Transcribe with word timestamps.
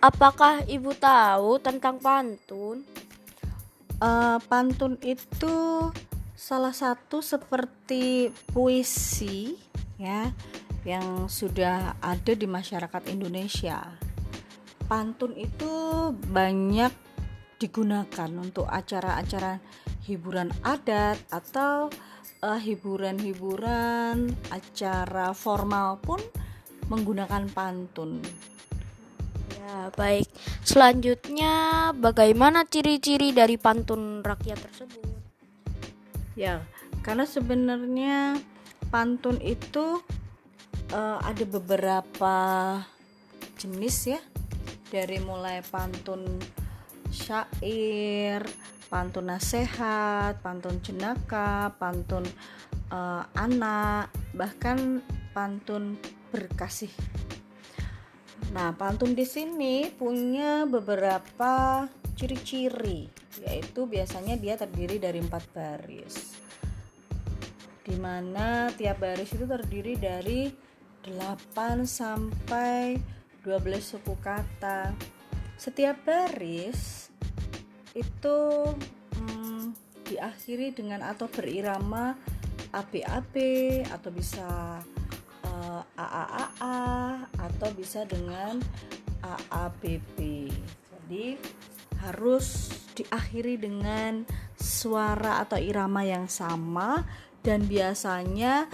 Apakah 0.00 0.64
ibu 0.64 0.96
tahu 0.96 1.60
tentang 1.60 2.00
pantun? 2.00 2.88
Uh, 4.00 4.40
pantun 4.48 4.96
itu 5.04 5.92
salah 6.32 6.72
satu 6.72 7.20
seperti 7.20 8.32
puisi 8.48 9.60
ya 10.00 10.32
yang 10.88 11.28
sudah 11.28 12.00
ada 12.00 12.32
di 12.32 12.48
masyarakat 12.48 13.12
Indonesia. 13.12 13.92
Pantun 14.88 15.36
itu 15.36 15.68
banyak 16.32 16.96
digunakan 17.60 18.30
untuk 18.40 18.64
acara-acara 18.72 19.60
hiburan 20.08 20.48
adat 20.64 21.20
atau 21.28 21.92
uh, 22.40 22.56
hiburan-hiburan 22.56 24.32
acara 24.48 25.36
formal 25.36 26.00
pun 26.00 26.24
menggunakan 26.88 27.52
pantun. 27.52 28.24
Ya, 29.70 29.86
baik. 29.94 30.26
Selanjutnya, 30.66 31.54
bagaimana 31.94 32.66
ciri-ciri 32.66 33.30
dari 33.30 33.54
pantun 33.54 34.18
rakyat 34.18 34.58
tersebut? 34.66 35.06
Ya, 36.34 36.66
karena 37.06 37.22
sebenarnya 37.22 38.34
pantun 38.90 39.38
itu 39.38 40.02
uh, 40.90 41.22
ada 41.22 41.44
beberapa 41.46 42.34
jenis 43.62 44.18
ya. 44.18 44.20
Dari 44.90 45.22
mulai 45.22 45.62
pantun 45.62 46.26
syair, 47.14 48.42
pantun 48.90 49.30
nasihat, 49.30 50.34
pantun 50.42 50.82
jenaka, 50.82 51.70
pantun 51.78 52.26
uh, 52.90 53.22
anak, 53.38 54.10
bahkan 54.34 54.98
pantun 55.30 55.94
berkasih 56.34 56.90
Nah, 58.50 58.74
pantun 58.74 59.14
di 59.14 59.22
sini 59.22 59.86
punya 59.94 60.66
beberapa 60.66 61.86
ciri-ciri, 62.18 63.06
yaitu 63.46 63.86
biasanya 63.86 64.34
dia 64.34 64.58
terdiri 64.58 64.98
dari 64.98 65.22
empat 65.22 65.44
baris. 65.54 66.34
Di 67.86 67.94
mana 67.94 68.66
tiap 68.74 69.06
baris 69.06 69.30
itu 69.30 69.46
terdiri 69.46 69.94
dari 69.94 70.50
8 71.06 71.86
sampai 71.86 72.98
12 73.46 73.80
suku 73.80 74.18
kata. 74.18 74.98
Setiap 75.54 76.02
baris 76.02 77.08
itu 77.94 78.38
hmm, 79.14 79.72
diakhiri 80.10 80.74
dengan 80.74 81.06
atau 81.06 81.30
berirama 81.30 82.18
AB-AB 82.74 83.34
atau 83.94 84.10
bisa 84.10 84.82
AAAA 86.00 86.80
atau 87.36 87.68
bisa 87.76 88.08
dengan 88.08 88.56
AABB. 89.20 90.16
Jadi 90.88 91.36
harus 92.00 92.72
diakhiri 92.96 93.60
dengan 93.60 94.24
suara 94.56 95.44
atau 95.44 95.60
irama 95.60 96.00
yang 96.04 96.24
sama 96.32 97.04
dan 97.44 97.68
biasanya 97.68 98.68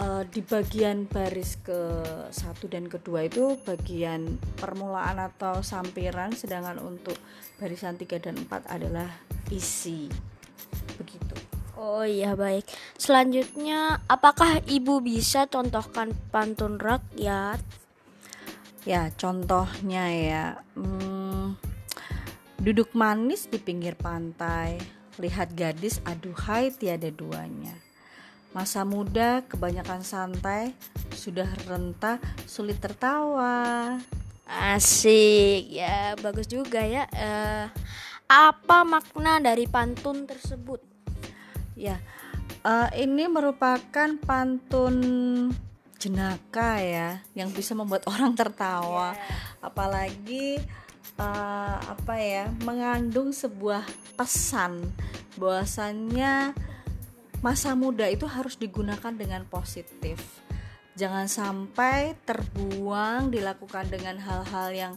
uh, 0.00 0.24
di 0.24 0.40
bagian 0.40 1.04
baris 1.04 1.60
ke 1.60 1.80
satu 2.32 2.68
dan 2.68 2.88
kedua 2.88 3.28
itu 3.28 3.60
bagian 3.64 4.40
permulaan 4.56 5.20
atau 5.20 5.60
sampiran 5.60 6.32
sedangkan 6.32 6.80
untuk 6.80 7.16
barisan 7.60 8.00
3 8.00 8.24
dan 8.24 8.36
4 8.48 8.68
adalah 8.68 9.08
isi 9.52 10.08
Oh 11.78 12.02
iya 12.02 12.34
baik. 12.34 12.66
Selanjutnya, 12.98 14.02
apakah 14.10 14.58
ibu 14.66 14.98
bisa 14.98 15.46
contohkan 15.46 16.10
pantun 16.34 16.74
rakyat? 16.74 17.62
Ya 18.82 19.14
contohnya 19.14 20.10
ya, 20.10 20.44
hmm, 20.74 21.54
duduk 22.58 22.98
manis 22.98 23.46
di 23.46 23.62
pinggir 23.62 23.94
pantai, 23.94 24.74
lihat 25.22 25.54
gadis 25.54 26.02
aduhai 26.02 26.74
tiada 26.74 27.14
duanya. 27.14 27.78
Masa 28.50 28.82
muda 28.82 29.46
kebanyakan 29.46 30.02
santai, 30.02 30.74
sudah 31.14 31.46
renta 31.70 32.18
sulit 32.50 32.82
tertawa. 32.82 33.94
Asik 34.50 35.70
ya, 35.70 36.18
bagus 36.18 36.50
juga 36.50 36.82
ya. 36.82 37.06
Uh, 37.14 37.70
apa 38.26 38.82
makna 38.82 39.38
dari 39.38 39.70
pantun 39.70 40.26
tersebut? 40.26 40.97
Ya, 41.78 42.02
uh, 42.66 42.90
ini 42.98 43.30
merupakan 43.30 44.18
pantun 44.26 44.98
jenaka 46.02 46.82
ya, 46.82 47.22
yang 47.38 47.54
bisa 47.54 47.78
membuat 47.78 48.02
orang 48.12 48.34
tertawa. 48.34 49.14
Yeah. 49.14 49.62
Apalagi 49.62 50.46
uh, 51.22 51.78
apa 51.78 52.14
ya, 52.18 52.50
mengandung 52.66 53.30
sebuah 53.30 53.86
pesan 54.18 54.90
bahwasannya 55.38 56.54
masa 57.38 57.78
muda 57.78 58.10
itu 58.10 58.26
harus 58.26 58.58
digunakan 58.58 59.14
dengan 59.14 59.46
positif. 59.46 60.18
Jangan 60.98 61.30
sampai 61.30 62.18
terbuang 62.26 63.30
dilakukan 63.30 63.86
dengan 63.86 64.18
hal-hal 64.18 64.68
yang 64.74 64.94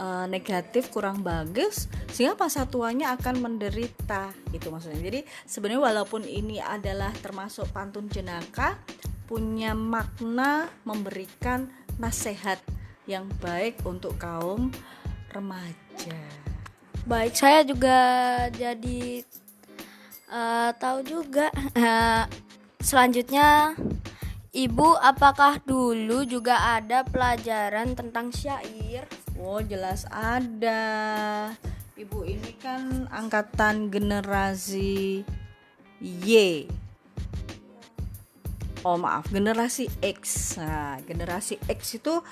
uh, 0.00 0.24
negatif 0.24 0.88
kurang 0.88 1.20
bagus 1.20 1.86
sehingga 2.08 2.34
masa 2.40 2.64
tuanya 2.64 3.12
akan 3.14 3.44
menderita 3.44 4.32
gitu 4.50 4.72
maksudnya 4.72 4.98
jadi 5.04 5.20
sebenarnya 5.44 5.82
walaupun 5.84 6.24
ini 6.24 6.58
adalah 6.58 7.12
termasuk 7.20 7.68
pantun 7.70 8.08
jenaka 8.08 8.80
punya 9.28 9.76
makna 9.76 10.72
memberikan 10.88 11.68
nasihat 12.00 12.58
yang 13.04 13.28
baik 13.44 13.78
untuk 13.84 14.16
kaum 14.16 14.72
remaja 15.36 16.18
baik 17.04 17.36
saya 17.36 17.62
juga 17.62 17.98
jadi 18.50 19.22
uh, 20.32 20.72
tahu 20.74 20.98
juga 21.04 21.52
uh, 21.76 22.24
selanjutnya 22.80 23.76
Ibu, 24.50 24.98
apakah 24.98 25.62
dulu 25.62 26.26
juga 26.26 26.74
ada 26.74 27.06
pelajaran 27.06 27.94
tentang 27.94 28.34
syair? 28.34 29.06
Oh, 29.38 29.62
jelas 29.62 30.08
ada. 30.10 31.52
Ibu 31.94 32.24
ini 32.24 32.56
kan 32.56 33.06
angkatan 33.12 33.92
generasi 33.92 35.20
Y. 36.00 36.64
Oh, 38.80 38.96
maaf, 38.96 39.28
generasi 39.28 39.92
X. 40.00 40.56
Nah, 40.56 40.96
generasi 41.04 41.60
X 41.68 42.00
itu 42.00 42.24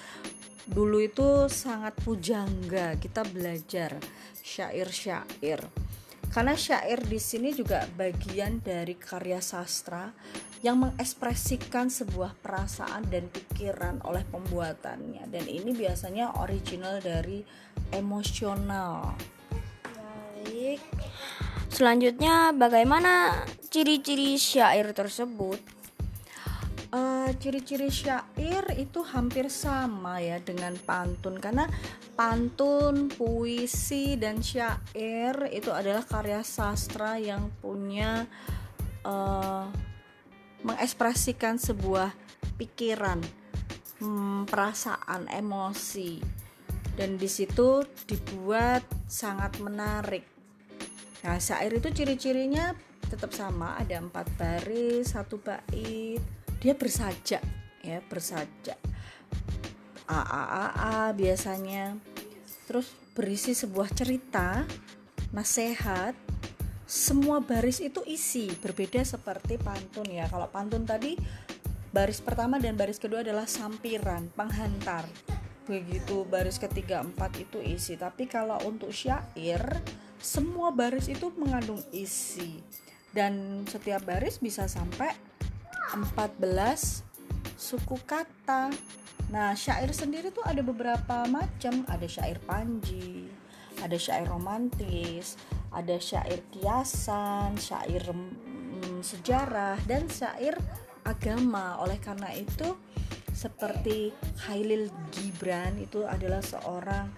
dulu 0.65 1.05
itu 1.05 1.53
sangat 1.53 1.93
pujangga. 2.01 2.97
Kita 2.97 3.21
belajar 3.29 4.01
syair-syair. 4.41 5.61
Karena 6.29 6.55
syair 6.55 7.01
di 7.03 7.17
sini 7.17 7.51
juga 7.57 7.89
bagian 7.97 8.61
dari 8.61 8.95
karya 8.95 9.41
sastra 9.41 10.13
yang 10.61 10.83
mengekspresikan 10.83 11.87
sebuah 11.87 12.35
perasaan 12.43 13.07
dan 13.07 13.31
pikiran 13.31 14.03
oleh 14.03 14.27
pembuatannya 14.27 15.31
dan 15.31 15.45
ini 15.47 15.71
biasanya 15.71 16.35
original 16.43 16.99
dari 16.99 17.47
emosional. 17.95 19.15
Baik. 20.43 20.83
Selanjutnya 21.71 22.51
bagaimana 22.51 23.45
ciri-ciri 23.71 24.35
syair 24.35 24.91
tersebut? 24.91 25.78
Uh, 26.89 27.29
ciri-ciri 27.37 27.93
syair 27.93 28.65
itu 28.81 29.05
hampir 29.05 29.53
sama 29.53 30.25
ya 30.25 30.41
dengan 30.41 30.73
pantun. 30.81 31.37
Karena 31.37 31.69
pantun, 32.17 33.13
puisi 33.13 34.17
dan 34.17 34.41
syair 34.41 35.53
itu 35.53 35.69
adalah 35.69 36.01
karya 36.01 36.41
sastra 36.41 37.21
yang 37.21 37.53
punya 37.61 38.25
uh, 39.05 39.69
mengekspresikan 40.65 41.61
sebuah 41.61 42.09
pikiran, 42.57 43.21
hmm, 44.01 44.49
perasaan, 44.49 45.29
emosi, 45.29 46.19
dan 46.97 47.21
di 47.21 47.29
situ 47.29 47.85
dibuat 48.09 48.83
sangat 49.05 49.61
menarik. 49.61 50.25
Nah, 51.23 51.37
syair 51.37 51.71
itu 51.77 51.93
ciri-cirinya 51.93 52.73
tetap 53.07 53.37
sama, 53.37 53.77
ada 53.77 54.01
empat 54.01 54.27
baris, 54.41 55.15
satu 55.15 55.39
bait, 55.39 56.21
dia 56.59 56.75
bersajak, 56.75 57.43
ya 57.83 57.99
bersajak. 58.07 58.79
A 60.09 60.21
A 60.25 60.43
A 60.45 60.67
A 60.75 60.97
biasanya, 61.13 61.95
terus 62.65 62.91
berisi 63.13 63.53
sebuah 63.53 63.93
cerita, 63.93 64.65
nasihat, 65.31 66.17
semua 66.89 67.45
baris 67.45 67.85
itu 67.85 68.01
isi 68.09 68.49
berbeda 68.65 69.05
seperti 69.05 69.61
pantun 69.61 70.09
ya. 70.09 70.25
Kalau 70.33 70.49
pantun 70.49 70.89
tadi 70.89 71.13
baris 71.93 72.25
pertama 72.25 72.57
dan 72.57 72.81
baris 72.81 72.97
kedua 72.97 73.21
adalah 73.21 73.45
sampiran 73.45 74.33
penghantar. 74.33 75.05
Begitu 75.69 76.25
baris 76.25 76.57
ketiga 76.57 77.05
empat 77.05 77.37
itu 77.45 77.61
isi. 77.61 78.01
Tapi 78.01 78.25
kalau 78.25 78.57
untuk 78.65 78.89
syair 78.89 79.61
semua 80.17 80.73
baris 80.73 81.13
itu 81.13 81.29
mengandung 81.37 81.85
isi. 81.93 82.65
Dan 83.13 83.65
setiap 83.69 84.09
baris 84.09 84.41
bisa 84.41 84.65
sampai 84.65 85.13
14 85.93 87.05
suku 87.57 87.97
kata 88.05 88.71
Nah, 89.29 89.53
syair 89.53 89.93
sendiri 89.93 90.33
tuh 90.33 90.41
ada 90.41 90.65
beberapa 90.65 91.29
macam, 91.29 91.85
ada 91.85 92.09
syair 92.09 92.41
panji, 92.49 93.29
ada 93.85 94.01
syair 94.01 94.25
romantis, 94.25 95.37
ada 95.69 96.01
syair 96.01 96.41
kiasan, 96.49 97.53
syair 97.61 98.09
mm, 98.09 99.05
sejarah 99.05 99.77
dan 99.85 100.09
syair 100.09 100.57
agama. 101.05 101.77
Oleh 101.85 102.01
karena 102.01 102.33
itu 102.33 102.73
seperti 103.37 104.17
Khalil 104.49 104.89
Gibran 105.13 105.77
itu 105.77 106.09
adalah 106.09 106.41
seorang 106.41 107.13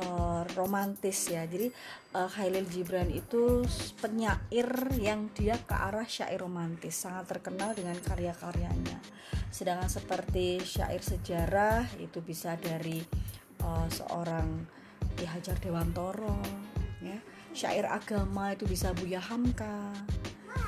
uh, 0.00 0.42
romantis 0.56 1.28
ya. 1.28 1.44
Jadi 1.44 1.68
uh, 2.16 2.28
Khalil 2.28 2.66
Gibran 2.68 3.08
itu 3.12 3.64
penyair 4.00 4.68
yang 4.96 5.28
dia 5.36 5.56
ke 5.60 5.76
arah 5.76 6.08
syair 6.08 6.40
romantis, 6.40 6.96
sangat 6.96 7.28
terkenal 7.28 7.76
dengan 7.76 7.96
karya-karyanya. 8.00 8.98
Sedangkan 9.52 9.90
seperti 9.90 10.62
syair 10.62 11.02
sejarah 11.04 11.84
itu 12.00 12.24
bisa 12.24 12.56
dari 12.56 13.02
uh, 13.62 13.86
seorang 13.90 14.66
Ki 15.16 15.26
Hajar 15.28 15.58
Dewantoro 15.60 16.40
ya. 17.04 17.18
Syair 17.50 17.90
agama 17.90 18.54
itu 18.54 18.62
bisa 18.64 18.94
Buya 18.94 19.18
Hamka 19.18 19.90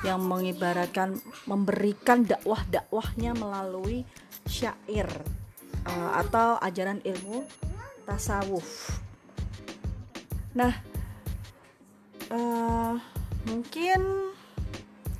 yang 0.03 0.19
mengibaratkan 0.19 1.15
memberikan 1.47 2.27
dakwah-dakwahnya 2.27 3.31
melalui 3.39 4.03
syair 4.43 5.07
uh, 5.87 6.11
atau 6.19 6.59
ajaran 6.59 6.99
ilmu 7.07 7.47
tasawuf. 8.03 8.99
Nah, 10.53 10.73
uh, 12.29 12.93
mungkin 13.49 14.31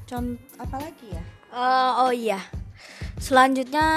contoh 0.06 0.46
apa 0.62 0.78
lagi 0.78 1.08
ya? 1.10 1.24
Uh, 1.54 1.92
oh 2.06 2.14
iya, 2.14 2.42
selanjutnya 3.18 3.90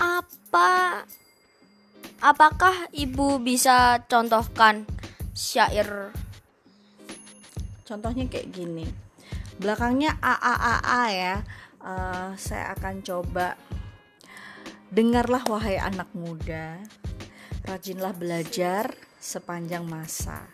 apa? 0.00 1.04
Apakah 2.24 2.88
ibu 2.96 3.36
bisa 3.36 4.00
contohkan 4.08 4.88
syair? 5.36 6.08
Contohnya 7.84 8.24
kayak 8.32 8.48
gini. 8.48 8.88
Belakangnya 9.60 10.16
a 10.24 10.34
a 10.40 10.54
a 10.56 10.74
a 10.80 11.02
ya. 11.12 11.36
Uh, 11.84 12.32
saya 12.40 12.72
akan 12.72 13.04
coba 13.04 13.60
Dengarlah 14.94 15.42
wahai 15.50 15.74
anak 15.74 16.06
muda, 16.14 16.78
rajinlah 17.66 18.14
belajar 18.14 18.94
sepanjang 19.24 19.88
masa. 19.88 20.44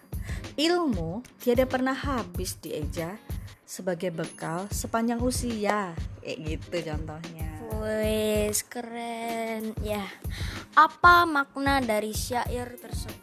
Ilmu 0.55 1.27
tiada 1.43 1.67
pernah 1.67 1.99
habis 1.99 2.55
dieja 2.55 3.19
sebagai 3.67 4.15
bekal 4.15 4.71
sepanjang 4.71 5.19
usia. 5.19 5.91
Kayak 6.23 6.39
gitu 6.47 6.77
contohnya. 6.95 7.51
Wes 7.83 8.63
keren 8.63 9.75
ya. 9.83 10.07
Apa 10.79 11.27
makna 11.27 11.83
dari 11.83 12.15
syair 12.15 12.79
tersebut? 12.79 13.19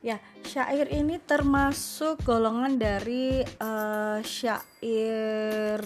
Ya, 0.00 0.16
syair 0.40 0.88
ini 0.88 1.20
termasuk 1.20 2.24
golongan 2.24 2.80
dari 2.80 3.44
uh, 3.60 4.24
syair 4.24 5.84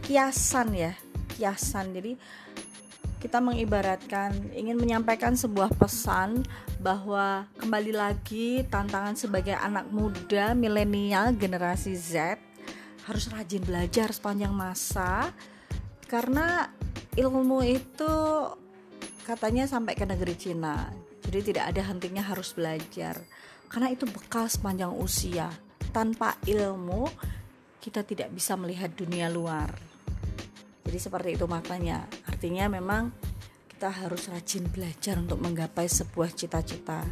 kiasan 0.00 0.74
ya 0.74 0.92
kiasan 1.36 1.94
jadi 1.94 2.18
kita 3.20 3.36
mengibaratkan 3.38 4.32
ingin 4.56 4.80
menyampaikan 4.80 5.36
sebuah 5.36 5.76
pesan 5.76 6.40
bahwa 6.80 7.44
kembali 7.60 7.92
lagi 7.92 8.64
tantangan 8.64 9.12
sebagai 9.12 9.52
anak 9.60 9.92
muda 9.92 10.56
milenial 10.56 11.36
generasi 11.36 11.92
Z 12.00 12.40
harus 13.04 13.28
rajin 13.28 13.60
belajar 13.60 14.08
sepanjang 14.08 14.56
masa. 14.56 15.28
Karena 16.08 16.72
ilmu 17.14 17.60
itu 17.62 18.14
katanya 19.28 19.68
sampai 19.68 19.94
ke 19.94 20.08
negeri 20.08 20.34
Cina 20.34 20.88
jadi 21.30 21.54
tidak 21.54 21.64
ada 21.76 21.82
hentinya 21.86 22.24
harus 22.24 22.56
belajar. 22.56 23.20
Karena 23.70 23.92
itu 23.92 24.08
bekal 24.08 24.50
sepanjang 24.50 24.90
usia. 24.90 25.52
Tanpa 25.94 26.34
ilmu 26.42 27.06
kita 27.78 28.02
tidak 28.02 28.34
bisa 28.34 28.58
melihat 28.58 28.90
dunia 28.96 29.30
luar 29.30 29.89
jadi 30.90 30.98
seperti 30.98 31.38
itu 31.38 31.46
maknanya 31.46 32.10
artinya 32.26 32.66
memang 32.66 33.14
kita 33.70 33.94
harus 33.94 34.26
rajin 34.26 34.66
belajar 34.66 35.22
untuk 35.22 35.38
menggapai 35.38 35.86
sebuah 35.86 36.34
cita-cita 36.34 37.06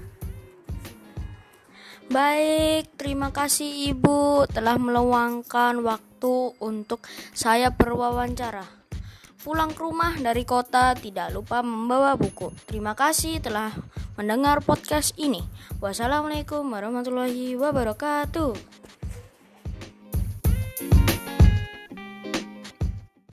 Baik, 2.08 2.96
terima 2.96 3.28
kasih 3.36 3.92
Ibu 3.92 4.48
telah 4.48 4.80
meluangkan 4.80 5.76
waktu 5.84 6.56
untuk 6.56 7.04
saya 7.36 7.69
berwawancara. 7.69 8.64
Pulang 9.44 9.76
ke 9.76 9.84
rumah 9.84 10.16
dari 10.16 10.48
kota 10.48 10.96
tidak 10.96 11.36
lupa 11.36 11.60
membawa 11.60 12.16
buku. 12.16 12.48
Terima 12.64 12.96
kasih 12.96 13.44
telah 13.44 13.76
mendengar 14.16 14.64
podcast 14.64 15.12
ini. 15.20 15.44
Wassalamualaikum 15.84 16.64
warahmatullahi 16.64 17.60
wabarakatuh. 17.60 18.56